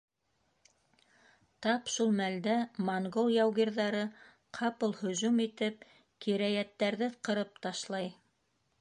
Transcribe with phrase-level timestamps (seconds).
[1.65, 2.55] Тап шул мәлдә
[2.89, 4.01] монгол яугирҙары,
[4.61, 5.89] ҡапыл һөжүм итеп,
[6.27, 8.15] кирәйәттәрҙе ҡырып ташлай.